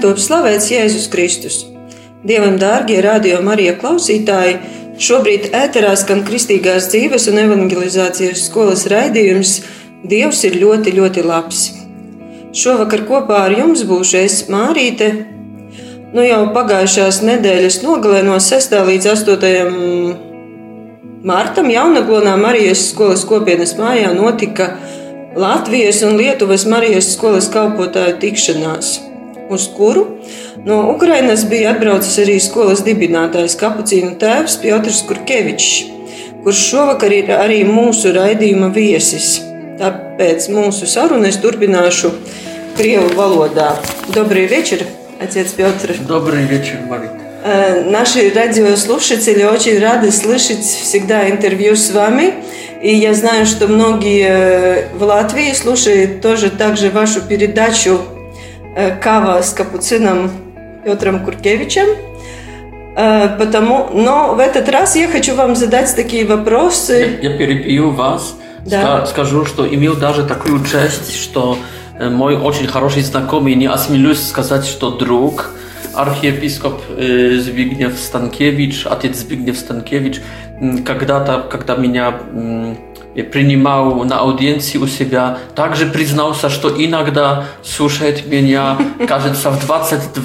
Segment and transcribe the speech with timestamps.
[0.00, 1.64] top slavēts Jēzus Kristus.
[2.26, 4.56] Dievam, dārgie rādījumi, arī klausītāji,
[5.00, 9.58] šobrīd ēterā skan kristīgās dzīves un evangelizācijas skolas raidījums
[10.00, 11.58] Dievs ir ļoti, ļoti labs.
[12.56, 15.10] Šovakar kopā ar jums būšu es Mārīte.
[16.16, 18.78] Nu jau pagājušās nedēļas nogalē no 6.
[18.88, 19.76] līdz 8.
[21.28, 24.78] Mārtam Jaunaglonā Marijas skolas kopienas mājā notika
[25.36, 28.94] Latvijas un Lietuvas Marijas skolas kalpotāju tikšanās
[29.50, 30.06] uz kuru
[30.64, 35.72] no Ukrainas bija atbraucis arī skolas dibinātājs kapucīnu tēvs Piotrs Kurkevičs,
[36.44, 39.40] kurš šovakar ir arī mūsu raidījuma viesis.
[39.80, 42.12] Tāpēc mūsu sarunu es turpināšu
[42.78, 43.72] Krievu valodā.
[44.14, 44.84] Dobrī večer,
[45.20, 45.90] atciet Piotr.
[46.08, 47.16] Dobrī večer, Marita.
[47.86, 52.34] Наши радиослушатели очень рады слышать всегда интервью с вами.
[52.82, 57.98] И я знаю, что многие в Латвии слушают тоже также вашу передачу
[59.02, 60.30] кава с капуцином
[60.84, 61.86] Петром Куркевичем.
[63.38, 67.16] Потому, но в этот раз я хочу вам задать такие вопросы.
[67.22, 68.36] Я, я перебью вас.
[68.66, 69.06] Да.
[69.06, 71.56] Скажу, что имел даже такую честь, что
[71.98, 75.50] э, мой очень хороший знакомый, не осмелюсь сказать, что друг,
[75.94, 80.20] архиепископ э, Збигнев Станкевич, отец Збигнев Станкевич,
[80.84, 82.18] когда-то, когда меня
[83.32, 88.76] принимал на аудиенции у себя, также признался, что иногда слушает меня,
[89.08, 90.20] кажется, в 22.00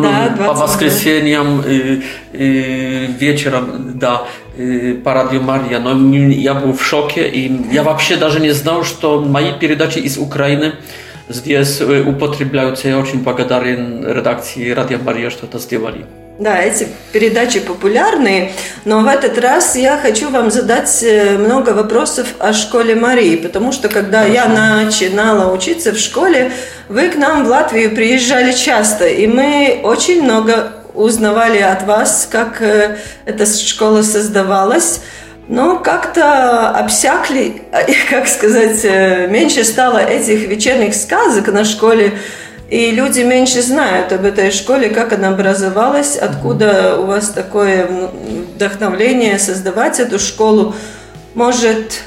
[0.00, 0.46] да, 22.
[0.46, 2.00] по воскресеньям э,
[2.32, 4.24] э, вечером, да,
[4.56, 5.78] э, по радио Мария.
[5.78, 5.92] Но
[6.32, 10.72] я был в шоке, и я вообще даже не знал, что мои передачи из Украины
[11.28, 12.88] здесь употребляются.
[12.88, 16.04] Я очень благодарен редакции Радио Мария, что это сделали.
[16.38, 18.52] Да, эти передачи популярные,
[18.84, 23.72] но в этот раз я хочу вам задать э, много вопросов о школе Марии, потому
[23.72, 26.50] что когда я начинала учиться в школе,
[26.90, 32.60] вы к нам в Латвию приезжали часто, и мы очень много узнавали от вас, как
[32.60, 35.00] э, эта школа создавалась.
[35.48, 37.62] Но как-то обсякли,
[38.10, 42.12] как сказать, э, меньше стало этих вечерних сказок на школе
[42.70, 47.86] и люди меньше знают об этой школе, как она образовалась, откуда у вас такое
[48.54, 50.74] вдохновление создавать эту школу.
[51.34, 52.02] Может,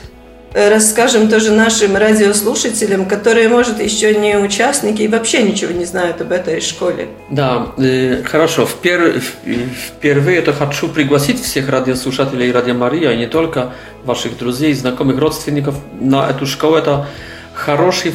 [0.54, 6.20] э, расскажем тоже нашим радиослушателям, которые, может, еще не участники и вообще ничего не знают
[6.20, 7.08] об этой школе.
[7.32, 8.66] Да, э, хорошо.
[8.66, 9.22] Впер...
[9.46, 9.56] Э,
[9.98, 13.72] впервые это хочу пригласить всех радиослушателей Радио Мария, и а не только
[14.04, 16.76] ваших друзей, знакомых, родственников на эту школу.
[16.76, 17.06] Это
[17.54, 18.14] хороший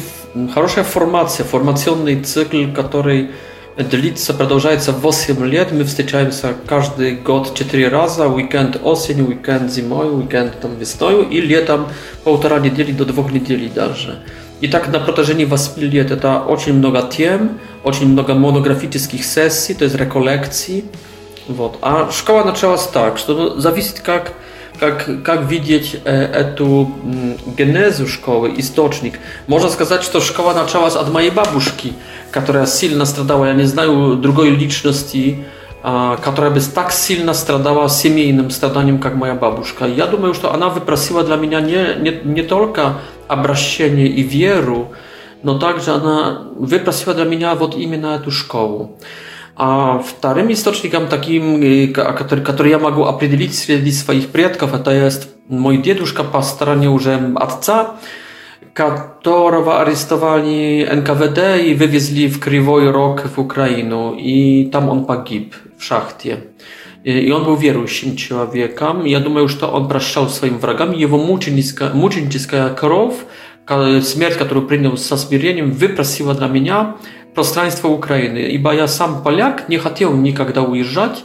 [0.53, 3.31] хорошая формация, формационный цикл, который
[3.77, 5.71] длится, продолжается 8 лет.
[5.71, 8.27] Мы встречаемся каждый год 4 раза.
[8.27, 11.87] Уикенд осенью, уикенд зимой, уикенд там весною и летом
[12.23, 14.21] полтора недели до двух недель даже.
[14.61, 19.83] I tak na протяжении 8 лет это очень много тем, очень много монографических сессий, то
[19.83, 20.85] есть реколекций.
[21.47, 21.77] Вот.
[21.81, 24.31] А школа началась так, что зависит как
[24.79, 29.19] как, как видеть э, эту э, генезу школы, источник.
[29.47, 31.93] Можно сказать, что школа началась от моей бабушки,
[32.31, 33.45] которая сильно страдала.
[33.45, 35.45] Я не знаю другой личности,
[35.83, 39.85] э, которая бы так сильно страдала семейным страданием, как моя бабушка.
[39.85, 42.95] Я думаю, что она выпросила для меня не, не, не только
[43.27, 44.91] обращение и веру,
[45.43, 48.97] но также она выпросила для меня вот именно эту школу.
[49.57, 55.37] A wtorym istocznikiem takim, y, który, który ja mogę opowiedzieć wśród swoich przyjaciół, to jest
[55.49, 57.03] mój dziaduszka po stronie już
[57.35, 57.85] ojca,
[58.73, 65.83] którego aresztowali NKWD i wywiezli w Krywoj Rok w Ukrainie I tam on pogib w
[65.83, 66.37] szachcie.
[67.05, 69.07] I on był wierusim człowiekiem.
[69.07, 70.93] Ja myślę, że to on praszczał swoim wrogom.
[70.95, 73.25] Jego mucińska krow,
[74.13, 76.85] śmierć, którą przyjął z zmierzeniem, wyprosiła dla mnie
[77.35, 81.23] пространство Украины, ибо я сам поляк, не хотел никогда уезжать.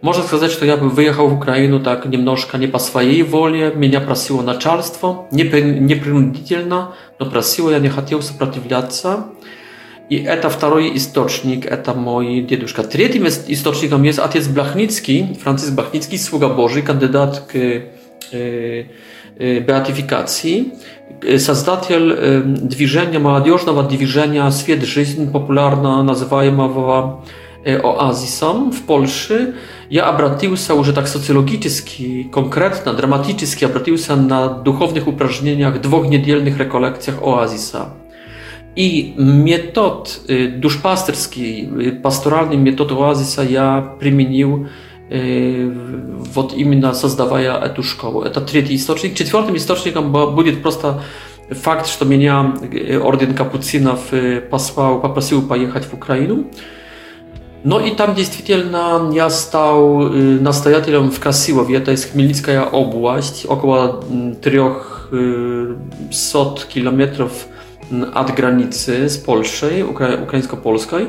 [0.00, 4.00] Можно сказать, что я бы выехал в Украину так немножко не по своей воле, меня
[4.00, 9.26] просило начальство, не, принудительно, но просило, я не хотел сопротивляться.
[10.10, 12.82] И это второй источник, это мой дедушка.
[12.82, 18.84] Третьим источником есть отец Блахницкий, Франциск Блахницкий, слуга Божий, кандидат к э,
[19.38, 20.72] beatyfikacji
[21.38, 27.24] создатель движения, молодежного движения «Свет жизни», популярно называемого
[27.64, 29.54] оазисом в Польше,
[29.88, 37.90] я обратился уже так социологически, конкретно, драматически обратился на духовных упражнениях двухнедельных реколлекциях оазиса.
[38.74, 40.20] I metod
[40.56, 41.68] duszpasterski,
[42.02, 44.66] pastoralny metod oazisa ja przemienił
[45.12, 48.22] вот именно создавая эту школу.
[48.22, 49.14] Это третий источник.
[49.14, 51.02] Четвертым источником будет просто
[51.50, 52.54] факт, что меня
[53.02, 54.00] орден капуцинов
[54.50, 56.46] послал, попросил поехать в Украину.
[57.64, 59.98] No i tam действительно ja stał
[60.40, 64.00] nastojacielem w Krasiłowie, to jest Chmielnicka Obłaść, około
[66.10, 66.38] 300
[66.68, 67.48] kilometrów
[68.14, 69.66] ad granicy z Polski,
[70.22, 71.06] ukraińsko-polskiej.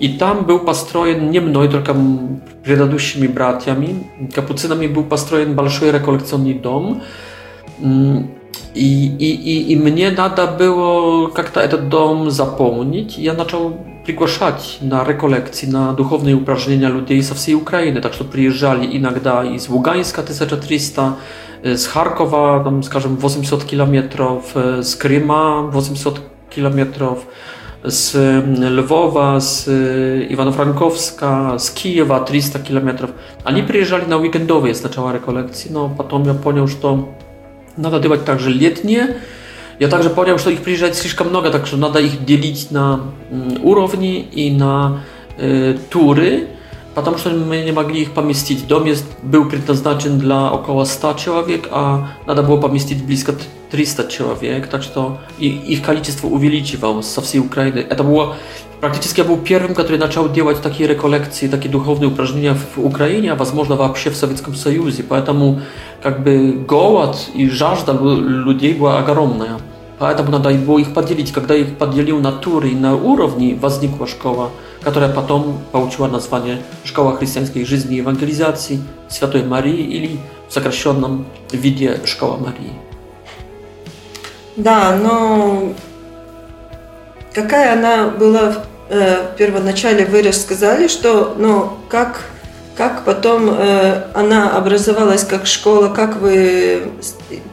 [0.00, 1.94] I tam był pastrojen nie mną, tylko
[2.62, 3.94] przedadusimi bratiami,
[4.34, 7.00] kapucynami był pastrojen balszoj rekolekcjonny dom.
[7.84, 8.28] Mm,
[8.74, 13.18] I, i, i, I mnie nada było, jak ten dom zapomnieć.
[13.18, 13.72] I ja zacząłem
[14.04, 18.00] przygłaszać na rekolekcji, na duchowne uprażnienia ludzi z całej Ukrainy.
[18.00, 21.12] Tak, to przyjeżdżali inagda i z Ługańska 1300,
[21.66, 26.14] Y, z Charkowa, tam skażem 800 km y, z Kryma, 800
[26.56, 26.78] km
[27.84, 30.52] z mm, Lwowa, z y, iwano
[31.58, 32.88] z Kijowa, 300 km.
[33.44, 33.68] Oni tak.
[33.68, 35.72] przyjeżdżali na weekendowe, jest zaczęła rekolekcji.
[35.72, 36.98] No, potem ja ponieważ to
[37.78, 39.08] nadadywać także letnie.
[39.80, 42.98] Ja także ponieważ że ich przyjeżdżać слишком много, także nada ich dzielić na
[43.32, 44.90] mm, urowni i na
[45.90, 46.46] tury
[46.94, 48.66] потому что мы не могли их поместить.
[48.66, 53.34] Дом есть, был предназначен для около 100 человек, а надо было поместить близко
[53.70, 57.78] 300 человек, так что и, их количество увеличивалось со всей Украины.
[57.78, 58.36] Это было
[58.80, 63.34] Практически я был первым, который начал делать такие реколлекции, такие духовные упражнения в Украине, а
[63.34, 65.02] возможно вообще в Советском Союзе.
[65.08, 65.62] Поэтому
[66.02, 69.58] как бы голод и жажда людей была огромная.
[69.98, 71.32] Поэтому надо было их поделить.
[71.32, 74.50] Когда их поделил на туры и на уровни, возникла школа.
[74.84, 78.78] которая потом получила название «Школа христианской жизни и евангелизации
[79.08, 82.72] Святой Марии» или в сокращенном виде «Школа Марии».
[84.56, 85.72] Да, но
[87.32, 88.58] какая она была в
[88.90, 92.22] э, первоначале, вы рассказали, что, но ну, как,
[92.76, 96.88] как потом э, она образовалась как школа, как вы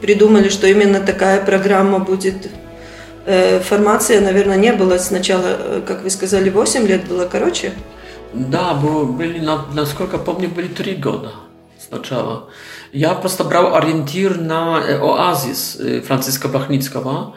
[0.00, 2.50] придумали, что именно такая программа будет
[3.26, 7.72] Э, формация, наверное, не была сначала, э, как вы сказали, 8 лет было короче?
[8.34, 9.38] Да, были,
[9.74, 11.30] насколько помню, были 3 года
[11.88, 12.48] сначала.
[12.92, 17.34] Я просто брал ориентир на э, оазис Франциска Бахницкого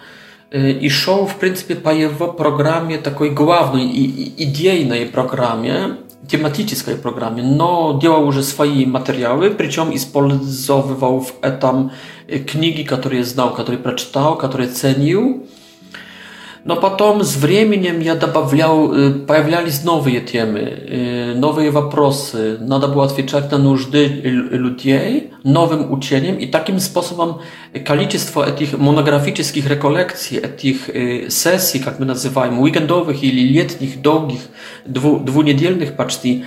[0.54, 5.98] и шел, в принципе, по его программе, такой главной и идейной программе,
[6.32, 11.92] тематической программе, но делал уже свои материалы, причем использовал в этом
[12.52, 15.46] книги, которые знал, которые прочитал, которые ценил.
[16.66, 18.88] Но потом с временем я добавлял,
[19.28, 22.58] появлялись новые темы, новые вопросы.
[22.60, 27.42] Надо было отвечать на нужды людей новым учением и таким способом
[27.86, 30.88] количество этих монографических реколлекций, этих
[31.32, 34.40] сессий, как мы называем, уикендовых или летних, долгих,
[34.88, 36.46] дву, двунедельных почти,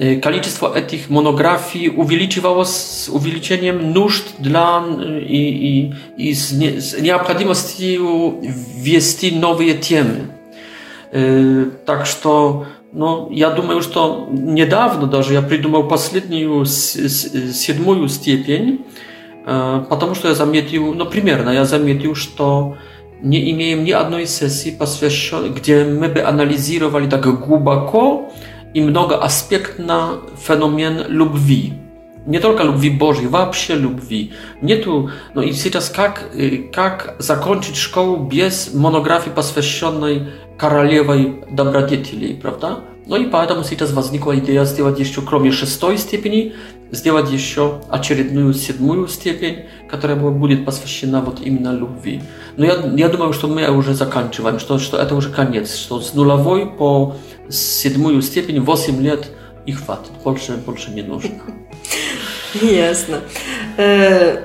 [0.00, 6.80] Y, Kaliczystwo etich monografii uwieliczywało z uwieliczeniem nóżd dla y, i, i, i z, nie,
[6.80, 7.98] z nieabchadimosti
[8.82, 10.26] wiesti nowe temy.
[11.12, 12.12] E, y, tak, że
[12.92, 16.44] no, ja думаю, no, że to niedawno, że ja przydumał ostatni
[17.52, 18.78] siódmy stopień,
[19.88, 20.46] потому что я no,
[20.94, 22.74] ну, ja я заметил, что
[23.22, 28.45] не имеем ни одной сессии, посвященной, где мы бы анализировали так глубоко, э,
[28.76, 29.20] i mnoga
[29.78, 30.08] na
[30.42, 31.72] fenomen lubwi.
[32.26, 34.30] Nie tylko lubwi Bożej, wapsie lubwi.
[34.62, 36.24] Nie tu, no i teraz jak,
[36.76, 40.24] jak zakończyć szkołę bez monografii poswęconej
[40.56, 42.80] karaliewej dobrodzieli, prawda?
[43.06, 46.50] No i potem teraz znikła idea zrobić jeszcze kromie szóstej stopni,
[46.90, 52.22] сделать еще очередную седьмую степень, которая будет посвящена вот именно любви.
[52.56, 56.14] Но я, я думаю, что мы уже заканчиваем, что, что это уже конец, что с
[56.14, 57.16] нулевой по
[57.50, 59.28] седьмую степень 8 лет
[59.66, 61.30] и хватит, больше, больше не нужно.
[62.60, 63.20] Ясно.
[63.76, 64.42] Э,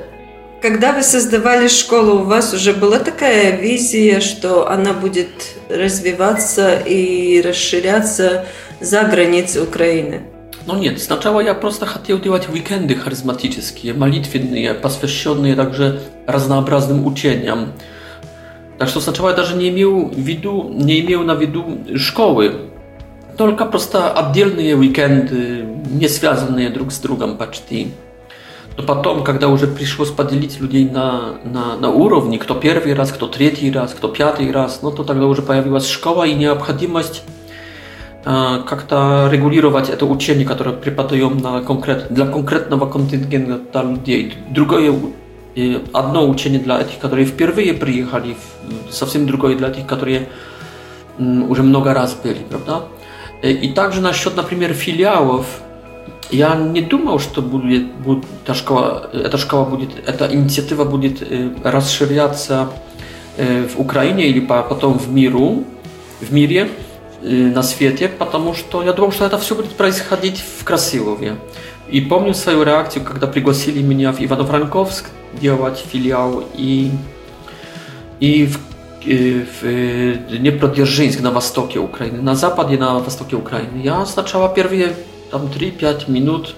[0.62, 5.30] когда вы создавали школу, у вас уже была такая визия, что она будет
[5.70, 8.46] развиваться и расширяться
[8.80, 10.24] за границы Украины?
[10.68, 15.94] No nie, znaczała ja prosto chciał działać weekendy charyzmatyczne, malitwienne, paswesjonne, także
[16.28, 17.66] raznobraznym ucieniam.
[18.78, 21.64] Także to znaczyło, ja że nie miał widu, nie miał na widu
[21.96, 22.52] szkoły.
[23.38, 25.66] Tylko prosto oddzielne weekendy,
[26.00, 27.86] niezwiązane drug z drugim, paczty.
[28.76, 31.22] To potem, kiedy już przyszło spadzielić ludzi na,
[31.54, 35.18] na, na urowni, kto pierwszy raz, kto trzeci raz, kto piąty raz, no to tak
[35.18, 37.22] już pojawiła się szkoła i nieobchodność
[38.24, 44.36] как-то регулировать это учение, которое преподаем на конкрет, для конкретного контингента людей.
[44.52, 44.94] Другое,
[45.94, 48.36] одно учение для этих, которые впервые приехали,
[48.92, 50.28] совсем другое для тех, которые
[51.18, 52.84] уже много раз были, правда?
[53.42, 55.48] И также насчет, например, филиалов,
[56.30, 61.28] я не думал, что будет, будет эта школа, эта школа будет, эта инициатива будет
[61.64, 62.68] расширяться
[63.38, 65.64] в Украине или потом в миру,
[66.22, 66.70] в мире
[67.22, 71.36] на свете, потому что я думал, что это все будет происходить в Красилове.
[71.88, 75.06] И помню свою реакцию, когда пригласили меня в Ивано-Франковск
[75.40, 76.90] делать филиал и,
[78.20, 78.60] и в,
[79.06, 83.82] и в Днепродзержинск на востоке Украины, на западе на востоке Украины.
[83.84, 84.94] Я сначала первые
[85.32, 86.56] там 3-5 минут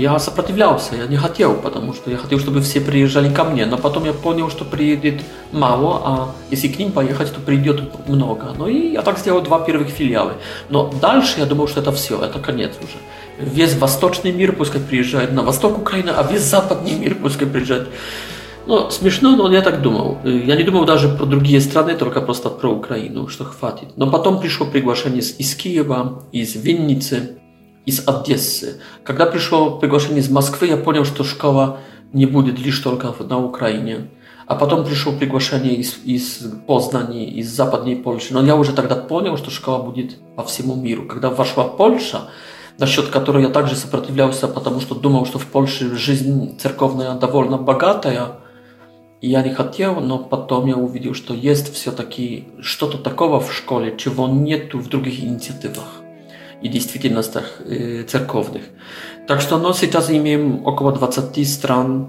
[0.00, 3.66] Я сопротивлялся, я не хотел, потому что я хотел, чтобы все приезжали ко мне.
[3.66, 5.20] Но потом я понял, что приедет
[5.52, 8.54] мало, а если к ним поехать, то придет много.
[8.56, 10.32] Ну и я так сделал два первых филиала.
[10.70, 12.96] Но дальше я думал, что это все, это конец уже.
[13.50, 17.88] Весь восточный мир пускай приезжает на восток Украины, а весь западный мир пускай приезжает.
[18.66, 20.16] Ну, смешно, но я так думал.
[20.24, 23.88] Я не думал даже про другие страны, только просто про Украину, что хватит.
[23.96, 27.36] Но потом пришло приглашение из Киева, из Винницы,
[27.90, 28.80] из Одессы.
[29.04, 31.78] Когда пришло приглашение из Москвы, я понял, что школа
[32.12, 34.08] не будет лишь только на Украине.
[34.46, 38.28] А потом пришло приглашение из, из Познани, из Западной Польши.
[38.32, 41.06] Но я уже тогда понял, что школа будет по всему миру.
[41.06, 42.30] Когда вошла Польша,
[42.78, 47.58] насчет которой я также сопротивлялся, а потому что думал, что в Польше жизнь церковная довольно
[47.58, 48.38] богатая,
[49.20, 53.94] и я не хотел, но потом я увидел, что есть все-таки что-то такого в школе,
[53.98, 55.99] чего нету в других инициативах
[56.62, 58.62] и действительностях э, церковных.
[59.26, 62.08] Так что ну, сейчас имеем около 20 стран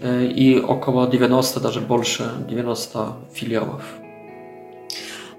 [0.00, 2.98] э, и около 90, даже больше 90
[3.34, 3.82] филиалов.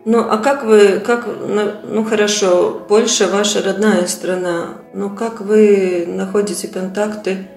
[0.05, 5.41] Ну, а как вы, как, ну, ну хорошо, Польша ваша родная страна, но ну, как
[5.41, 7.47] вы находите контакты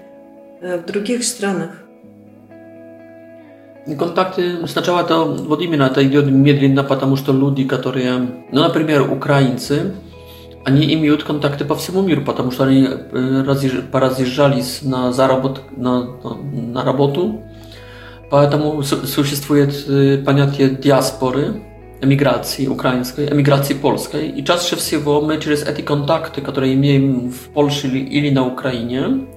[0.61, 1.69] э, в других странах?
[3.99, 9.93] Контакты сначала это вот именно это идет медленно, потому что люди, которые, ну, например, украинцы,
[10.65, 13.83] Они имеют контакты по всему миру, потому что они разъезж...
[13.91, 15.61] поразъезжались на, заработ...
[15.77, 16.07] на,
[16.51, 17.43] на работу,
[18.31, 21.53] поэтому существует понятие диаспоры,
[22.01, 27.87] emigracji ukraińskiej, emigracji polskiej i czasem всего my przez te kontakty, które mamy w Polsce
[27.87, 29.27] ili na Ukrainie, mm,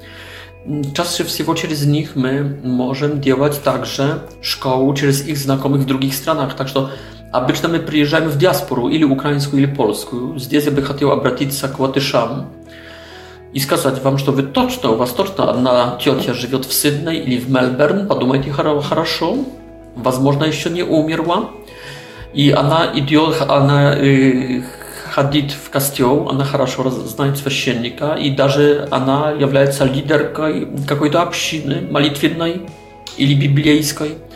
[0.94, 6.54] czasem всего через них my możemy działać także szkoły, przez ich znajomych w drugich странах,
[6.54, 6.88] tak że
[7.32, 7.72] a być tam
[8.28, 11.48] w diasporu, ili ukraińską, ili polską, z diezy by chciał obratić
[13.54, 17.22] i skazać wam, że to wy toczta, u was toczta, na ciocia żywiot w Sydney,
[17.26, 19.34] ili w Melbourne, podumajcie хорошо,
[19.96, 21.52] was można jeszcze nie umierła.
[22.34, 24.62] I ona idiot, ona y,
[25.64, 32.60] w kastioł, ona хорошо znać священника, i darzy ona jawlajca liderką jakiejś to absiny malitwiennej,
[33.18, 34.27] ili biblijskiej.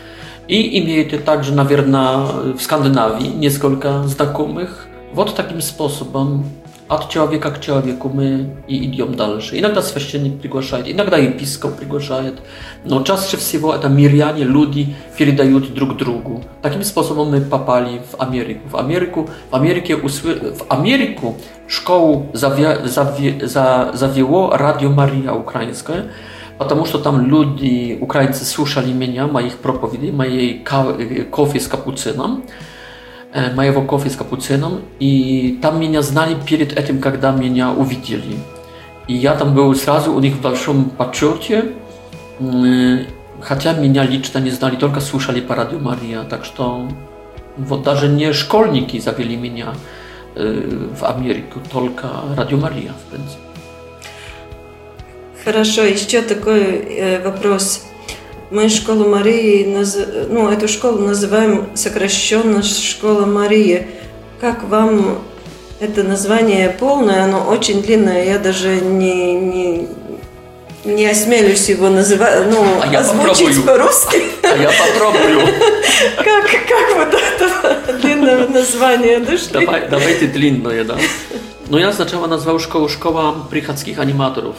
[0.52, 2.16] I имеет и также, наверное,
[2.54, 4.86] в Скандинавии несколько знакомых.
[5.14, 6.44] Вот таким способом
[6.88, 9.58] от человека к человеку мы и идем дальше.
[9.58, 12.42] Иногда священник приглашает, иногда епископ приглашает,
[12.84, 16.44] но чаще всего это миряне, люди передают друг другу.
[16.60, 18.68] Таким способом мы попали в Америку.
[18.68, 26.10] В Америку, в Америке, в Америку школу заве, заве, заве, завело Радио Мария Украинская,
[26.62, 30.64] потому что там люди, украинцы, слушали меня, моих проповедей, моей
[31.30, 32.44] кофе с капуцином,
[33.54, 38.36] моего кофе с капуцином, и там меня знали перед этим, когда меня увидели.
[39.08, 41.64] И я там был сразу у них в большом почете,
[43.40, 46.86] хотя меня лично не знали, только слушали по радио Мария, так что
[47.56, 49.74] вот даже не школьники завели меня
[50.34, 53.42] в Америку, только радио Мария, в принципе.
[55.44, 57.82] Хорошо, еще такой э, вопрос.
[58.52, 59.98] Мы школу Марии, наз...
[60.30, 63.86] ну, эту школу называем сокращенно «Школа Марии».
[64.40, 65.18] Как вам
[65.80, 69.88] это название полное, оно очень длинное, я даже не, не,
[70.84, 74.22] не осмелюсь его называть, ну, а озвучить по-русски.
[74.44, 75.40] А я попробую.
[76.18, 79.64] Как, как вот это длинное название дошли?
[79.66, 80.96] Давай, давайте длинное, да.
[81.68, 84.54] Ну я сначала назвал школу «Школа приходских аниматоров».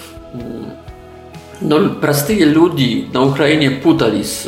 [1.63, 4.45] No, простые люди на Украине путались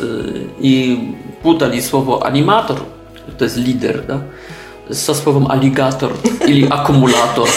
[0.60, 0.98] и
[1.42, 2.76] путали слово аниматор,
[3.38, 4.20] то есть лидер, да,
[4.92, 6.10] со словом аллигатор
[6.46, 7.48] или аккумулятор.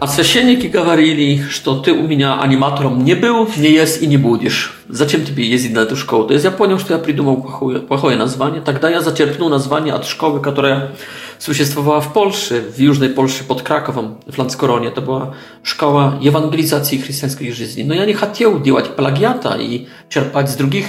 [0.00, 4.80] A священники говорили, что ты у меня аниматором не был, не есть и не будешь.
[4.88, 6.24] Зачем тебе ездить на эту школу?
[6.26, 8.62] То есть я понял, что я придумал плохое, плохое название.
[8.62, 10.92] Тогда я зачерпнул название от школы, которая
[11.38, 14.88] существовала в Польше, в Южной Польше, под Краковом, в Ланскороне.
[14.88, 17.82] Это была школа евангелизации христианской жизни.
[17.82, 20.86] Но я не хотел делать плагиата и черпать с других,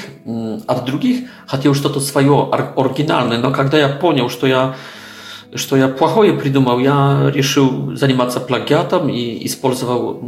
[0.70, 1.28] от других.
[1.48, 3.40] Хотел что-то свое, оригинальное.
[3.40, 4.76] Но когда я понял, что я
[5.56, 10.22] что я плохое придумал, я решил заниматься плагиатом и использовал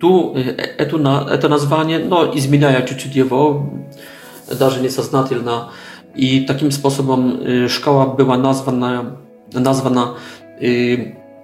[0.00, 3.70] ту, эту, это название, но изменяя чуть-чуть его,
[4.58, 5.70] даже несознательно.
[6.14, 9.16] И таким способом школа была названа,
[9.52, 10.14] названа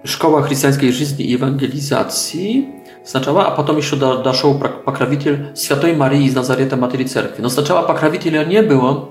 [0.05, 2.67] Szkoła Chrześcijańskiej Żyzni i Ewangelizacji
[3.05, 7.41] сначала, а потом еще дошел покровитель Святой Марии из Назарета Матери Церкви.
[7.41, 9.09] Но сначала покровителя не было,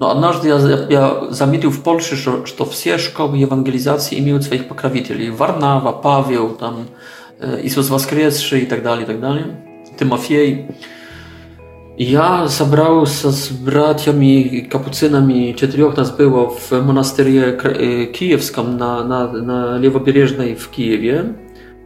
[0.00, 5.30] no a наш я заметил в Польше, что, что все школы евангелизации имеют своих покровителей.
[5.30, 6.86] Варнава, Павел, там,
[7.62, 9.44] Иисус воскресший и так далее, и так далее.
[9.98, 10.66] Тимофей.
[11.96, 17.58] Я собрался с братьями капуцинами, четырех нас было в монастыре
[18.14, 21.34] Киевском на, на, на Левобережной в Киеве.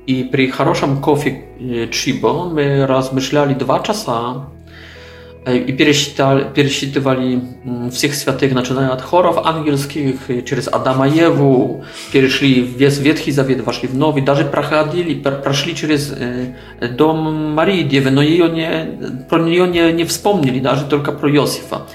[0.07, 4.51] И при хорошем кофе Чибо мы размышляли два часа
[5.67, 5.77] i
[6.55, 11.81] pierścitywali mm, wszystkich świętych naczynania od chorów angielskich, przez y, Adama i Ewu,
[12.11, 16.53] przeszli w Wietchi Zawiet, weszli w Nowy, nawet przechodzili, przeszli przez y,
[16.97, 18.87] dom Marii Diewy, no jej nie,
[19.29, 21.87] pro nią nie, nie wspomnieli, nawet tylko pro Józefa.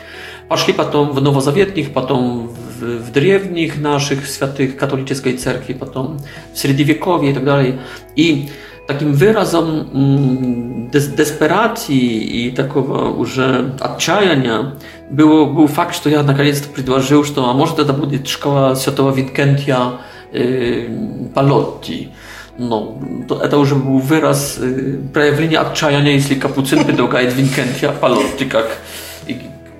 [0.49, 6.19] Пошли потом в новозаветных, потом в, в древних наших святых католической церкви, w
[6.53, 7.79] в средневековье и так далее.
[8.15, 8.47] И
[8.87, 14.71] takim wyrazem mm, desperacji i takiego, że odczajania
[15.11, 19.11] był, był fakt, że ja na koniec przedłożył, że a może to będzie szkoła światowa
[19.11, 19.91] Wincentia
[20.35, 20.89] y,
[21.33, 22.09] Palotti.
[22.59, 22.87] No,
[23.27, 28.67] to, to już był wyraz y, przejawienia odczajania, jeśli kapucyn będą gajet Wincentia Palotti, jak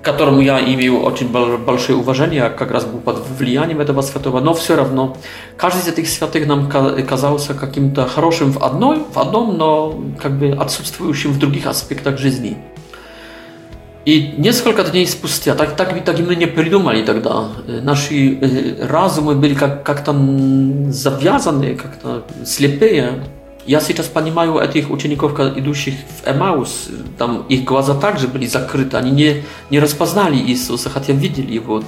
[0.02, 1.28] которому я имею очень
[1.66, 5.16] большое уважение, как раз был под влиянием этого святого, но все равно
[5.56, 6.68] каждый из этих святых нам
[7.06, 12.56] казался каким-то хорошим в, одной, в одном, но как бы отсутствующим в других аспектах жизни.
[14.06, 17.48] I nieskолько dni spustя, tak, tak, tak my nie придумали тогда.
[17.66, 20.12] Наши разумы были как, как-то
[20.88, 23.22] завязаны, как-то слепые.
[23.68, 25.26] Ja się czas pani mają tych uczniów
[25.56, 29.34] idących w Emaus, tam ich głaza także byli zakryte, ani nie,
[29.70, 31.84] nie rozpoznali Jezusa, z ja widzieli go mm,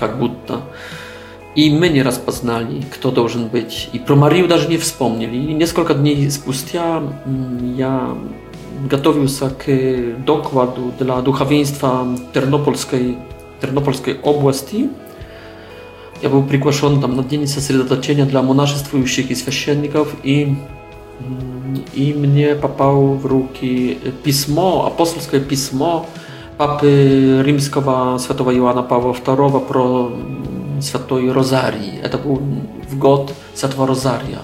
[0.00, 0.58] tak Buddha.
[1.56, 3.90] I my nie rozpoznali, kto должен być.
[3.92, 5.50] I pro Mariu даже nie wspomnieli.
[5.50, 8.06] I несколько dni spustia mm, ja
[8.90, 9.48] gotowił się
[10.26, 13.16] dokładu dla duchowieństwa Ternopolskiej,
[13.60, 14.88] Ternopolskiej oblasti.
[16.22, 20.46] Ja był przygłoszony tam na dzień zasiedlenia dla monaszystwujących i świeczenników i
[21.94, 26.04] i mnie papał w ruki pismo, apostolskie pismo
[26.58, 30.08] papy rzymskiego świętego Joana Pawła II pro
[30.82, 31.98] świętej Rozarii.
[32.02, 32.38] E, to był
[32.88, 34.38] w god świętego Rozaria.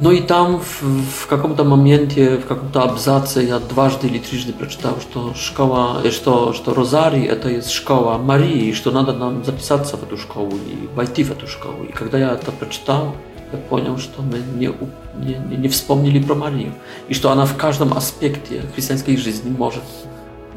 [0.00, 4.52] No i tam w, w jakimś momencie, w jakimś abzacie ja dwa-trzy czy trzy razy
[4.52, 6.20] przeczytałem, że szkoła, e, że,
[6.66, 10.40] że Rozari e, to jest szkoła Marii, że nada nam zapisać się w tę
[10.72, 11.74] i wejść w tę szkołę.
[11.90, 13.12] I kiedy ja to przeczytałem,
[13.52, 14.70] я понял, что мы не,
[15.16, 16.72] не, не вспомнили про Марию.
[17.08, 19.82] И что она в каждом аспекте христианской жизни может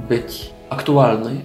[0.08, 1.42] быть актуальной.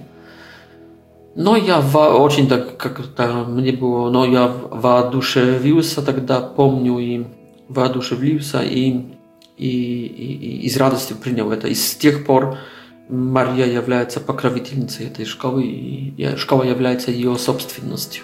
[1.35, 7.25] Но я во, очень так, как-то мне было, но я воодушевился тогда, помню, и
[7.67, 9.01] воодушевился, и,
[9.57, 11.67] и, и, и с радостью принял это.
[11.67, 12.57] И с тех пор
[13.09, 18.23] Мария является покровительницей этой школы, и школа является ее собственностью.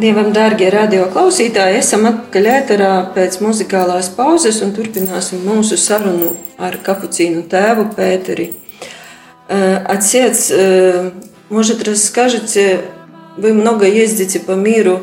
[0.00, 7.42] Dievam, darbie radioklausītāji, esam atpakaļ ēterā pēc muzikālās pauzes un turpināsim mūsu sarunu ar kapucīnu
[7.52, 8.46] tēvu Pēteri.
[9.92, 10.46] Отец,
[11.50, 12.80] может, расскажете,
[13.36, 15.00] вы много ездите по миру,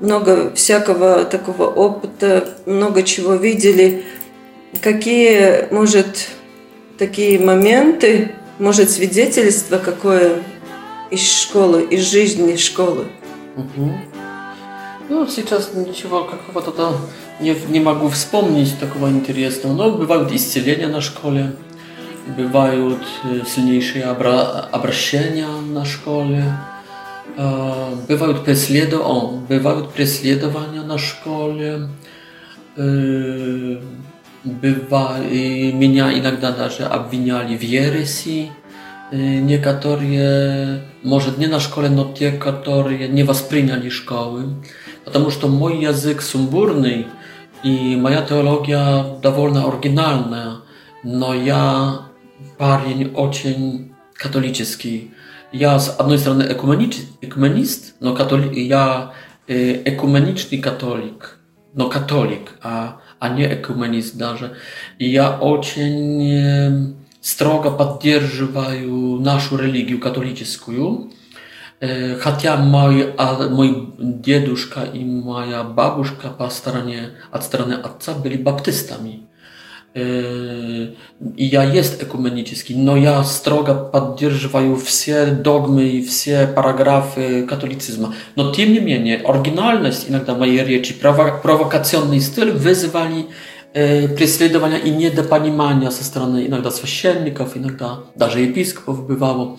[0.00, 4.02] много всякого такого опыта, много чего видели.
[4.80, 6.30] Какие, может,
[6.96, 10.42] такие моменты, может, свидетельство какое
[11.10, 13.08] из школы, из жизни школы?
[13.56, 14.07] Угу.
[15.10, 16.92] No, сейчас ничего какого-то да,
[17.40, 19.72] не, не могу вспомнить такого интересного.
[19.74, 21.52] Но бывают исцеления на школе,
[22.36, 22.98] бывают
[23.46, 26.44] сильнейшие обра- обращения на школе,
[27.38, 29.00] э, бывают, преследов...
[29.02, 31.88] О, бывают преследования на школе,
[32.76, 33.78] э,
[34.44, 35.72] бывали...
[35.72, 38.50] меня иногда даже обвиняли в ереси
[39.42, 40.20] niektóre,
[41.04, 44.42] może nie na szkole, no te, które nie wосприняли szkoły
[45.08, 47.06] потому что мой язык сумбурный
[47.62, 50.56] и моя теология довольно оригинальная,
[51.02, 52.00] но я
[52.58, 55.12] парень очень католический.
[55.50, 59.12] Я, с одной стороны, экуменич, экуменист, но католи, я
[59.46, 61.38] э, экуменичный католик,
[61.72, 64.52] но католик, а, а не экуменист даже.
[64.98, 66.92] И я очень э,
[67.22, 71.10] строго поддерживаю нашу религию католическую,
[71.80, 79.20] хотя мой, а, мой дедушка и моя бабушка по стороне, от стороны отца были баптистами.
[79.94, 80.94] И
[81.36, 88.14] я есть экуменический, но я строго поддерживаю все догмы и все параграфы католицизма.
[88.36, 93.26] Но тем не менее, оригинальность иногда моей речи, провокационный стиль вызывали
[93.72, 99.58] преследования и недопонимания со стороны иногда священников, иногда даже епископов бывало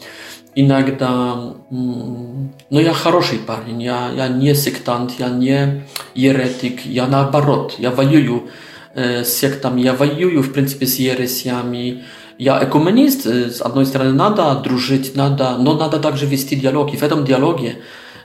[0.59, 5.83] иногда, но я хороший парень, я, я не сектант, я не
[6.15, 8.49] еретик, я наоборот, я воюю
[8.93, 12.03] с сектами, я воюю, в принципе, с ересями,
[12.37, 17.03] я экуменист, с одной стороны, надо дружить, надо, но надо также вести диалог, и в
[17.03, 17.77] этом диалоге,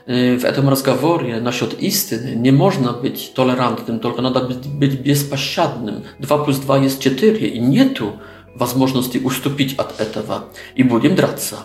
[0.05, 6.03] в этом разговоре насчет истины не можно быть толерантным, только надо быть беспощадным.
[6.19, 8.11] 2 плюс 2 есть 4, и нету
[8.55, 10.39] возможности уступить от этого,
[10.79, 11.55] и будем драться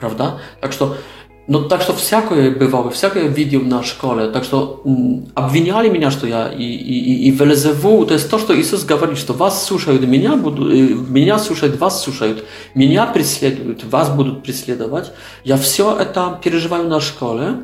[0.00, 0.36] prawda?
[0.60, 0.96] Так что,
[1.48, 6.26] ну так что всякое бывало, всякое видел на школе, так что м, обвиняли меня, что
[6.26, 10.36] я и, и, и Велезеву, то есть то, что Иисус говорит, что вас слушают, меня
[10.36, 10.68] будут,
[11.08, 15.10] меня слушают, вас слушают, меня преследуют, вас будут преследовать.
[15.44, 17.56] Я все это переживаю на школе.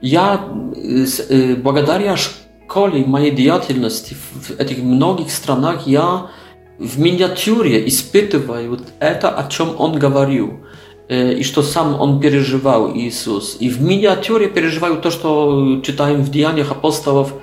[0.00, 0.40] Я
[0.76, 6.30] э, благодаря школе, моей деятельности в этих многих странах, я
[6.78, 10.58] в миниатюре испытывают это, о чем он говорил.
[11.12, 16.22] Y, iż to sam on przeżywał Jezus i w miniaturze przeżywał to, co y, czytałem
[16.24, 17.34] w Dziejach Apostołów,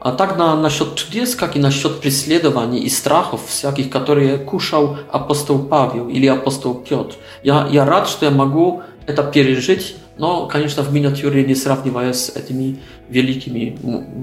[0.00, 4.38] a tak na na счёт jak i na счёт преследований i strachów z jakich которые
[4.44, 7.16] kuszał apostoł Paweł или apostoł Piotr.
[7.44, 8.78] Ja ja rad, że ja mogę
[9.16, 12.76] to przeżyć, no, конечно, w miniaturze nie porównuję z tymi
[13.10, 13.72] wielkimi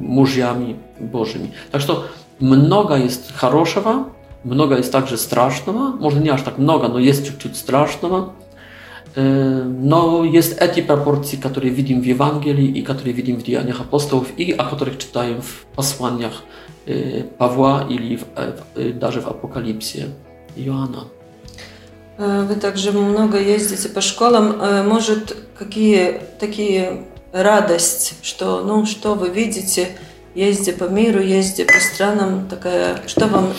[0.02, 1.48] mężami Bożymi.
[1.72, 1.94] Tak że
[2.42, 4.04] mnoga jest хорошего,
[4.46, 8.34] mnoga jest także strasznego, może nie aż tak mnoga, no jest чуть-чуть strasznego.
[9.18, 9.24] Yy,
[9.80, 14.58] no, jest etypa proporcji, które widzimy w Ewangelii i które widzimy w Dianiach Apostołów i
[14.58, 16.32] o których czytałem w posłaniach
[16.88, 18.28] yy, Pawła i w, e,
[18.88, 20.00] e, darze w Apokalipsie
[20.58, 21.06] Joana.
[22.48, 24.60] Вы также много ездите по школам.
[24.86, 29.88] Может, какие такие радость, что, ну, что вы видите,
[30.36, 33.54] ездя по миру, ездя по странам, такая, что вам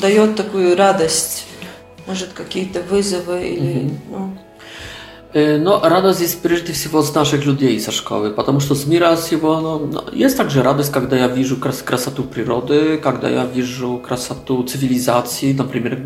[0.00, 1.44] дает такую радость?
[2.06, 3.78] может, какие-то вызовы или...
[3.78, 3.92] Угу.
[4.14, 4.32] Ну...
[5.36, 9.58] Но радость здесь прежде всего с наших людей со школы, потому что с мира всего
[9.58, 15.52] ну, есть также радость, когда я вижу крас красоту природы, когда я вижу красоту цивилизации,
[15.52, 16.04] например,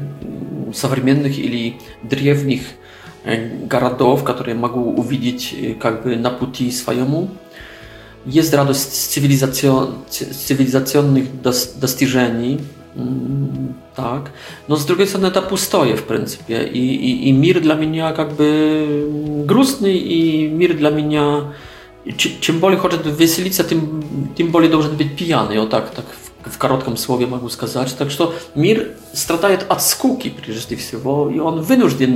[0.74, 2.62] современных или древних
[3.68, 7.28] городов, которые могу увидеть как бы на пути своему.
[8.24, 9.94] Есть радость с, цивилизацион...
[10.10, 11.72] с цивилизационных дос...
[11.76, 12.60] достижений,
[13.94, 14.30] tak.
[14.68, 18.74] No z drugiej strony ta pustoje w pryncypie I, i, i mir dla mnie jakby
[19.46, 21.22] grustny i mir dla mnie
[22.40, 24.00] czym bardziej w wyselić się, tym,
[24.34, 27.94] tym bardziej dobrze być pijany, o tak, tak w, w krótkim słowie mogę wskazać.
[27.94, 31.00] Tak, że mir strataje od skuki przede wszystkim,
[31.34, 32.08] i on wynurzdzie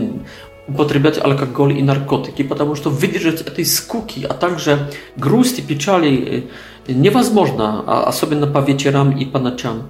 [0.77, 4.79] potrzebować alkohol i narkotyki, ponieważ to wydrzeć tej skuki, a także
[5.16, 6.42] grusty, y,
[6.88, 9.83] nie niemożna, a, a sobie na powiecieram i panaczam.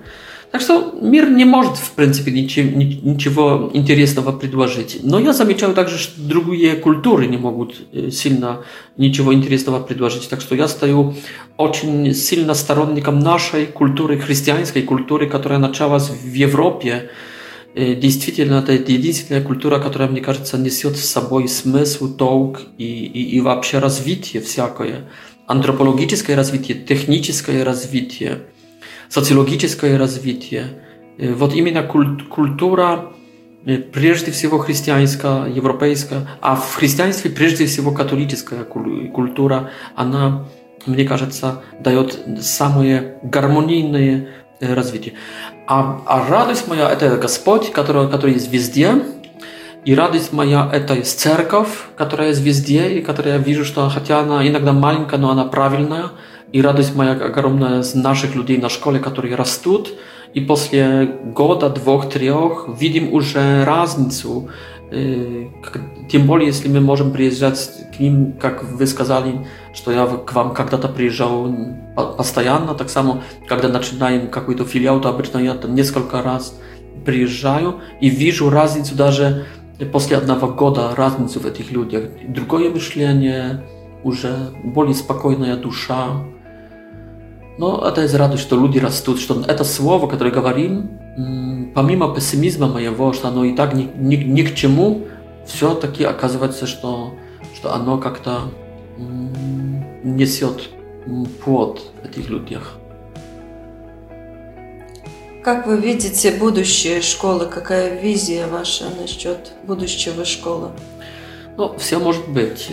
[0.52, 5.00] Так что мир не может, в принципе, ничего, ничего интересного предложить.
[5.02, 8.58] Но я замечаю также, что другие культуры не могут э, сильно
[8.98, 10.28] ничего интересного предложить.
[10.28, 11.14] Так что я стою
[11.56, 17.08] очень сильно сторонником нашей культуры, христианской культуры, которая началась в Европе.
[17.74, 23.36] Э, действительно, это единственная культура, которая, мне кажется, несет с собой смысл, толк и, и,
[23.36, 25.08] и вообще развитие всякое.
[25.46, 28.38] Антропологическое развитие, техническое развитие
[29.12, 30.66] социологическое развитие.
[31.18, 33.12] Э, вот именно культура,
[33.66, 40.46] э, прежде всего христианская, европейская, а в христианстве прежде всего католическая культура, она,
[40.86, 44.28] мне кажется, дает самое гармонийные
[44.60, 45.12] э, развитие.
[45.68, 48.94] А, а радость моя– это Господь, который, который есть везде,
[49.84, 54.20] и радость моя– это есть церковь, которая есть везде, и которая я вижу, что хотя
[54.20, 56.06] она иногда маленькая, но она правильная–
[56.52, 59.88] И радость моя огромная с наших людей на школе, которые растут,
[60.34, 64.50] и после года, двух, трех видим уже разницу.
[64.90, 70.52] Тем более, если мы можем приезжать к ним, как вы сказали, что я к вам
[70.52, 71.50] когда-то приезжал
[72.16, 76.60] постоянно, так само, когда начинаем какой-то филиал, то обычно я там несколько раз
[77.06, 79.46] приезжаю и вижу разницу даже
[79.90, 82.04] после одного года, разницу в этих людях.
[82.28, 83.64] Другое мышление,
[84.04, 86.08] уже более спокойная душа,
[87.62, 90.98] Но это из радости, что люди растут, что это слово, которое говорим,
[91.76, 95.02] помимо пессимизма моего, что оно и так ни, ни, ни к чему,
[95.46, 97.12] все-таки оказывается, что,
[97.54, 98.40] что оно как-то
[100.02, 100.70] несет
[101.44, 102.72] плод в этих людях.
[105.44, 107.46] Как вы видите будущее школы?
[107.46, 110.70] Какая визия ваша насчет будущего школы?
[111.56, 112.70] Ну, все может быть.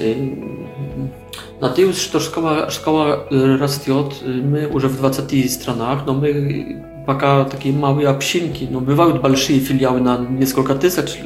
[1.60, 4.14] Надеюсь, что школа, школа растет.
[4.26, 8.68] Мы уже в 20 странах, но мы пока такие малые общинки.
[8.70, 11.20] Но бывают большие филиалы на несколько тысяч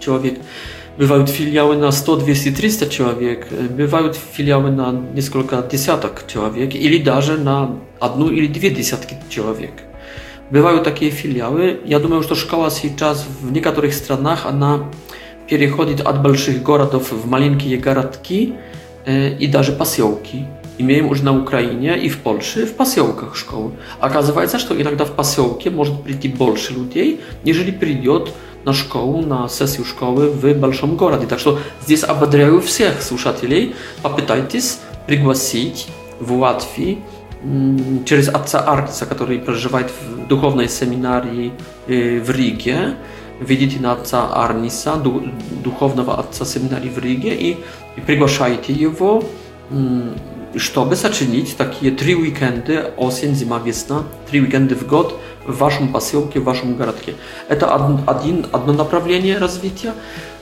[0.00, 0.38] человек.
[0.98, 3.48] Бывают филиалы на 100, 200, 300 человек.
[3.50, 9.72] Бывают филиалы на несколько десяток человек или даже на одну или две десятки человек.
[10.50, 11.80] Бывают такие филиалы.
[11.84, 14.84] Я думаю, что школа сейчас в некоторых странах, она
[15.50, 18.54] переходит от больших городов в маленькие городки
[19.06, 20.46] и даже поселки.
[20.78, 23.72] Имеем уже на Украине и в Польше в поселках школы.
[24.00, 28.30] Оказывается, что иногда в поселке может прийти больше людей, нежели придет
[28.64, 31.26] на школу, на сессию школы в большом городе.
[31.26, 33.74] Так что здесь ободряю всех слушателей.
[34.02, 35.88] Попытайтесь пригласить
[36.20, 36.96] в Латвии
[38.06, 41.52] через отца Аркса, который проживает в духовной семинарии
[41.88, 42.94] в Риге,
[43.40, 44.96] Ведите на отца Арниса,
[45.64, 47.56] духовного отца семинарии в Риге, и,
[47.96, 49.24] и приглашайте его,
[50.56, 56.38] чтобы сочинить такие три уикенда, осень, зима, весна, три уикенда в год в вашем поселке,
[56.38, 57.14] в вашем городке.
[57.48, 57.74] Это
[58.06, 59.94] один, одно направление развития.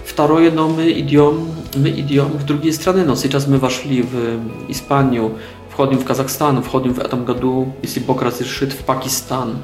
[0.05, 3.05] Второе, но мы идем, мы идем в другие страны.
[3.05, 5.37] Но сейчас мы вошли в Испанию,
[5.77, 9.57] wchodzimy w Kazachstan, wchodzimy w tym roku, jeśli Bóg razрешит, w Pakistan.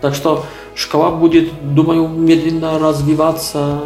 [0.00, 3.80] Так что шкала будет, думаю, медленно развиваться.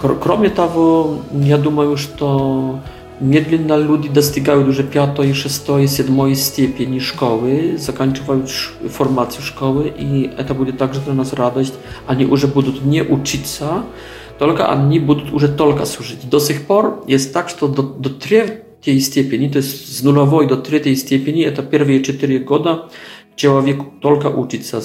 [0.00, 2.80] Кроме того, я думаю, что
[3.20, 8.50] медленно люди достигают уже пятой, шестой, седьмой степени школы, заканчивают
[8.90, 11.74] формацию школы, и это будет также для нас радость.
[12.06, 13.84] Они уже будут не учиться,
[14.38, 16.28] только они будут уже только служить.
[16.28, 20.56] До сих пор jest tak, что до, до третьей степени, то есть с нулевой до
[20.56, 22.90] третьей степени, это первые четыре года
[23.36, 24.82] человек только учится,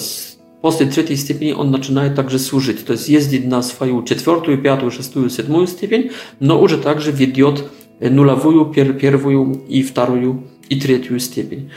[0.62, 5.30] После третьей степени он начинает также служить, то есть ездит на свою четвертую, пятую, шестую,
[5.30, 7.64] седьмую степень, но уже также ведет
[7.98, 11.70] нулевую, первую и вторую и третью степень.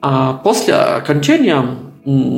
[0.00, 1.76] А после окончания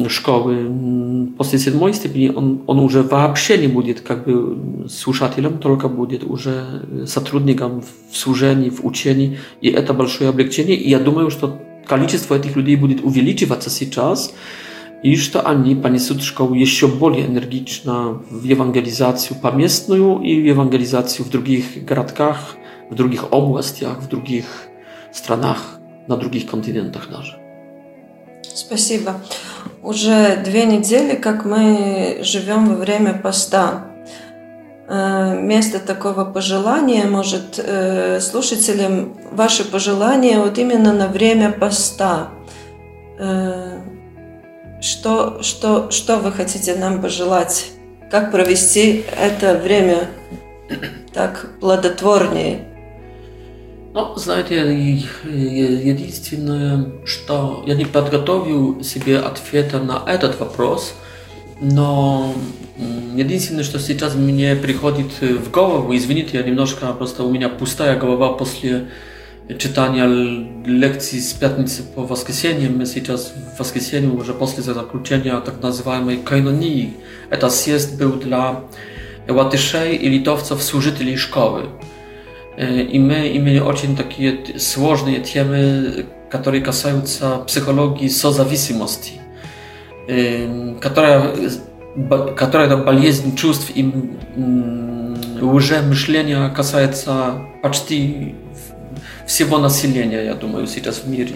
[0.08, 6.24] szkoły после седьмой степени он, он уже вообще не будет как бы слушателем, только будет
[6.24, 9.38] уже сотрудником в служении, в учении.
[9.60, 10.74] И это большое облегчение.
[10.76, 14.34] И я думаю, что количество этих людей будет увеличиваться сейчас.
[15.02, 20.42] I już to ani pani sutrzką jest się boli energiczna w ewangelizacji w pamiętną i
[20.42, 22.56] w ewangelizacji w drugich gradkach,
[22.90, 24.68] w drugich obłastiach, w drugich
[25.12, 27.36] stronach, na drugich kontynentach nasze.
[28.54, 29.14] Спасибо.
[29.82, 33.64] Уже две недели, как мы живем во время поста.
[34.86, 42.28] Вместо э, takiego пожелания, может, э, слушателям ваши пожелания вот именно na время поста.
[43.18, 43.81] Э,
[44.82, 47.70] что, что, что вы хотите нам пожелать?
[48.10, 50.10] Как провести это время
[51.14, 52.66] так плодотворнее?
[53.94, 54.62] Ну, знаете,
[55.24, 60.94] единственное, что я не подготовил себе ответа на этот вопрос,
[61.60, 62.34] но
[62.76, 68.32] единственное, что сейчас мне приходит в голову, извините, я немножко просто у меня пустая голова
[68.32, 68.88] после
[69.58, 70.04] czytania
[70.66, 75.62] lekcji z piatnicy po Waskiesieniu, jest jej czas w Waskiesieniu, że posle za zakluczenia tak
[75.62, 76.94] nazywamy koinonii.
[77.30, 78.60] Eta siest był dla
[79.30, 81.62] Łatyszej i Litowców służytyli szkoły.
[82.58, 85.92] E, I my mieli ocień takie słożne temy,
[86.40, 89.18] które kasające psychologii sozawisimosti,
[90.08, 90.82] e,
[92.40, 97.10] która to baliezn czustw i mm, łże myślenia kasające
[97.62, 97.94] paczty
[99.26, 101.34] всего населения, я думаю, сейчас в мире.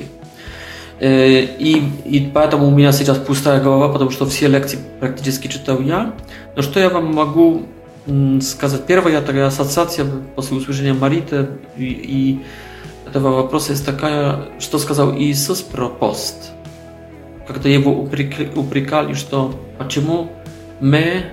[1.01, 6.15] И, и поэтому у меня сейчас пустая голова, потому что все лекции практически читал я.
[6.55, 7.65] Но что я вам могу
[8.41, 8.87] сказать?
[8.87, 12.41] Первая такая ассоциация после услышания Мариты и, и
[13.07, 16.53] этого вопроса есть такая, что сказал Иисус про пост.
[17.47, 20.31] Когда его упрек, упрекали, что почему
[20.81, 21.25] мы,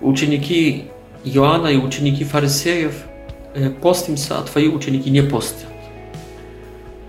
[0.00, 0.84] ученики
[1.24, 2.94] Иоанна и ученики фарисеев,
[3.82, 5.66] постимся, а твои ученики не постят.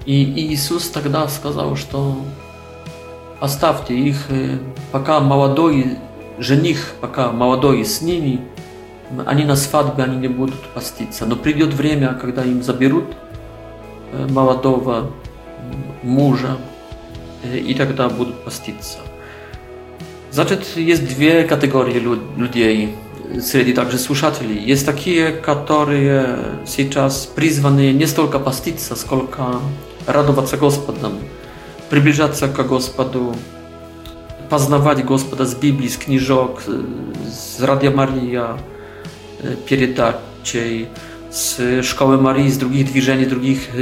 [0.06, 0.22] И
[0.54, 2.18] Иисус тогда сказал, что
[3.40, 4.60] оставьте их, э,
[4.92, 5.98] пока молодой
[6.40, 8.42] жених, пока молодой с ними,
[9.26, 11.26] они на свадьбе они не будут поститься.
[11.26, 13.06] Но придет время, когда им заберут
[14.12, 15.10] э, молодого
[16.02, 16.58] мужа,
[17.44, 18.98] э, и тогда будут поститься.
[20.32, 22.00] Значит, есть две категории
[22.38, 22.96] людей
[23.42, 24.58] среди также слушателей.
[24.58, 29.60] Есть такие, которые сейчас призваны не столько поститься, сколько
[30.08, 31.14] радоваться Господом,
[31.90, 33.36] приближаться к Господу,
[34.50, 38.58] познавать Господа с Библии, с книжок, с Радио Мария
[39.70, 40.88] передачей,
[41.32, 43.74] z Szkoły Marii, z drugich dwiżeń, drugich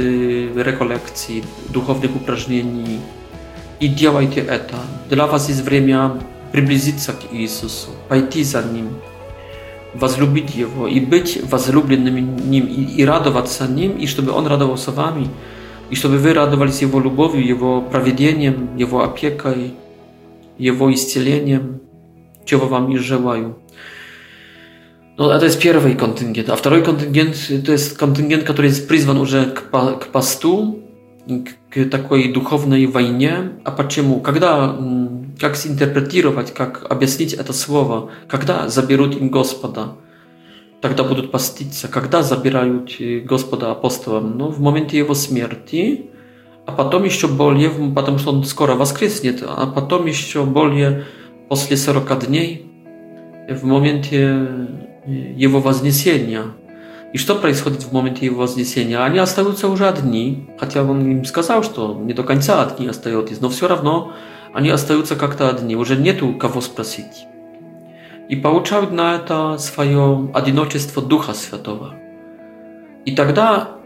[0.56, 2.98] rekolekcji, duchownych упражнений.
[3.80, 4.76] И делайте это.
[5.10, 6.18] Для вас есть время
[6.52, 8.88] приблизиться к Иисусу, пойти за Ним,
[9.94, 15.28] возлюбить Его и быть возлюбленными Ним, и, и радоваться Ним, и чтобы Он радовался вами
[15.92, 19.52] i żeby wy radowali się Jego lubowiu, Jego prawiedzeniem, Jego opieką,
[20.58, 21.78] Jego istnieniem,
[22.44, 23.52] czego wam i żałają.
[25.18, 26.50] No, a to jest pierwszy kontyngent.
[26.50, 29.60] A drugi kontyngent to jest kontyngent, który jest przyzwany już k,
[30.00, 30.78] k pastu,
[31.70, 33.50] k, takiej duchownej wojnie.
[33.64, 34.22] A czemu?
[34.26, 38.02] Kiedy, mm, jak zinterpretować, jak objaśnić te słowa?
[38.30, 39.94] Kiedy zabierą im Gospoda?
[40.82, 44.36] тогда будут поститься, когда забирают э, Господа апостолом?
[44.36, 46.10] Ну, в моменте его смерти,
[46.66, 51.04] а потом еще более, потому что он скоро воскреснет, а потом еще более
[51.48, 52.66] после 40 дней,
[53.48, 54.48] э, в моменте
[55.04, 56.42] э, его вознесения.
[57.12, 58.98] И что происходит в моменте его вознесения?
[58.98, 63.50] Они остаются уже одни, хотя он им сказал, что не до конца одни остаются, но
[63.50, 64.14] все равно
[64.52, 67.26] они остаются как-то одни, уже нету кого спросить
[68.28, 71.94] и получают на это свое одиночество Духа Святого.
[73.04, 73.78] И тогда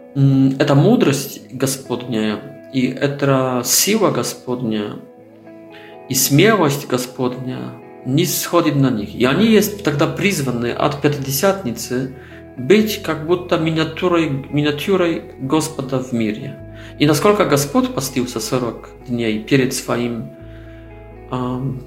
[0.58, 4.96] эта мудрость Господня, и эта сила Господня,
[6.08, 7.58] и смелость Господня
[8.04, 9.14] не сходит на них.
[9.14, 12.14] И они есть тогда призваны от Пятидесятницы
[12.56, 16.56] быть как будто миниатюрой, миниатюрой Господа в мире.
[16.98, 20.30] И насколько Господь постился 40 дней перед своим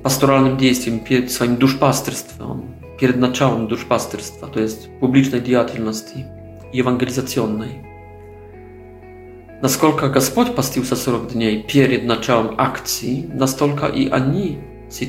[0.04, 2.48] pastoralnym dziejstwem, swoim duszpasterstwem,
[2.98, 6.24] przed naczałem duszpasterstwa, to jest publicznej działalności
[6.74, 7.90] ewangelizacyjnej.
[9.48, 14.58] Na Naskolka Gospodź pastił za 40 dni przed naczałem akcji, na nastolka i ani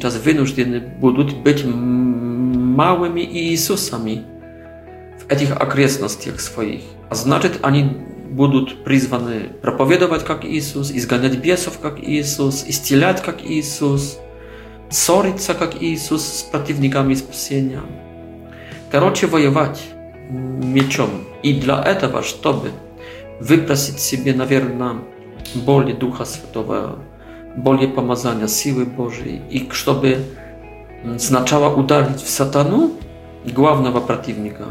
[0.01, 1.64] teraz wynuszeni będą być
[2.76, 4.20] małymi Jezusami
[5.18, 7.85] w tych okresnościach swoich, a znaczy ani
[8.31, 14.18] будут призваны проповедовать как Иисус, изгонять бесов как Иисус, исцелять как Иисус,
[14.89, 17.81] ссориться как Иисус с противниками спасения.
[18.91, 19.81] Короче, воевать
[20.31, 21.11] мечом.
[21.43, 22.70] И для этого, чтобы
[23.41, 24.99] выпросить себе, наверное,
[25.55, 26.99] более Духа Святого,
[27.57, 30.18] более помазания, силы Божьей, и чтобы
[31.18, 32.93] сначала ударить в сатану,
[33.47, 34.66] главного противника,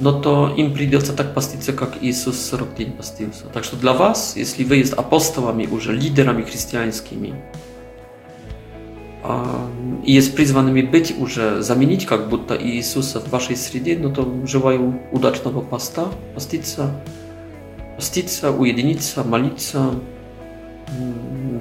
[0.00, 3.44] no то им придется так поститься, как Иисус 40 дней постился.
[3.52, 7.34] Так что для вас, если вы есть апостолами уже, лидерами христианскими,
[10.04, 15.00] и есть призванными быть уже, заменить как будто Иисуса в вашей среде, но то желаю
[15.10, 16.90] удачного поста, поститься,
[17.96, 19.94] поститься, уединиться, молиться,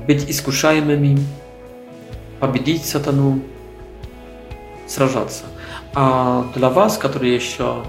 [0.08, 1.18] быть искушаемыми,
[2.40, 3.40] победить сатану,
[4.88, 5.46] сражаться.
[5.96, 7.84] А для вас, которые еще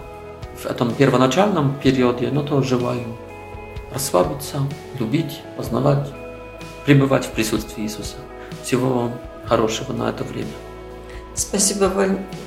[0.63, 3.05] в этом первоначальном периоде, но то желаю
[3.93, 4.61] расслабиться,
[4.99, 6.09] любить, познавать,
[6.85, 8.17] пребывать в присутствии Иисуса.
[8.63, 9.13] Всего вам
[9.47, 10.51] хорошего на это время.
[11.35, 11.93] Спасибо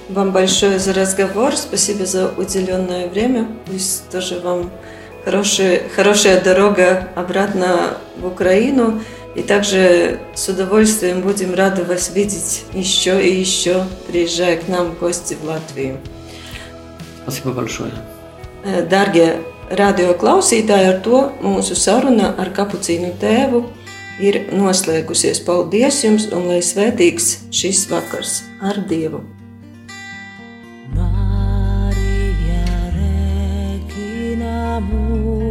[0.10, 3.48] вам большое за разговор, спасибо за уделенное время.
[3.68, 4.72] Пусть тоже вам
[5.24, 9.02] хорошая, хорошая дорога обратно в Украину.
[9.36, 15.00] И также с удовольствием будем рады вас видеть еще и еще, приезжая к нам в
[15.00, 16.00] гости в Латвию.
[17.32, 17.92] Спасибо большое.
[18.90, 19.38] Дārgie
[19.70, 23.62] radio klausītāji, ar to mūsu saruna ar kapucīnu tēvu
[24.26, 25.44] ir noslēgusies.
[25.46, 29.22] Paldies jums un lai svētīgs šis vakars ar Dievu!
[30.98, 34.58] Maria Regina
[34.90, 35.49] Mūsu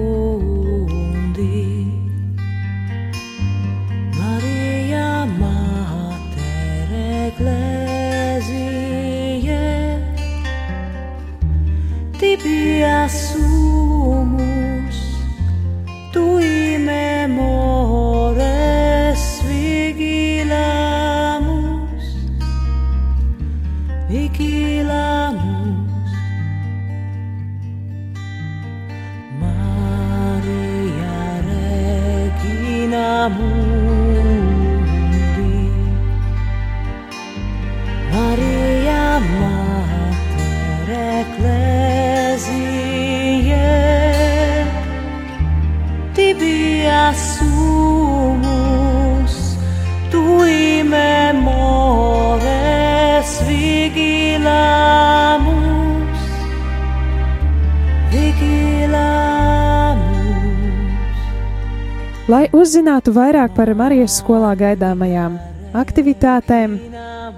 [62.51, 65.35] lai uzzinātu vairāk par Marijas skolā gaidāmajām
[65.77, 66.79] aktivitātēm,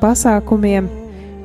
[0.00, 0.86] pasākumiem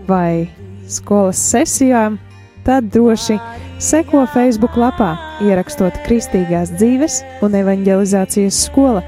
[0.07, 0.49] vai
[0.87, 2.19] skolas sesijām,
[2.63, 3.39] tad droši
[3.81, 9.01] seko Facebook lapā, ierakstot Kristīgās dzīves un evanģelizācijas skola,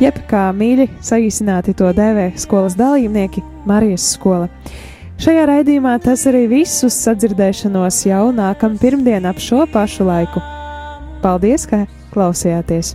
[0.00, 4.48] jeb kā mīļi saīsināti to dēvē skolas dalībnieki Marijas skola.
[5.20, 10.40] Šajā raidījumā tas arī viss uz sadzirdēšanos jau nākamā pirmdiena ap šo pašu laiku.
[11.20, 11.84] Paldies, ka
[12.14, 12.94] klausījāties!